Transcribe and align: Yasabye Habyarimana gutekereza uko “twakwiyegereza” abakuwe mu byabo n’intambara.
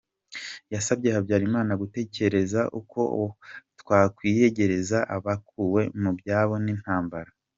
Yasabye 0.73 1.09
Habyarimana 1.15 1.71
gutekereza 1.81 2.61
uko 2.79 2.99
“twakwiyegereza” 3.81 4.97
abakuwe 5.15 5.81
mu 6.01 6.11
byabo 6.19 6.55
n’intambara. 6.65 7.31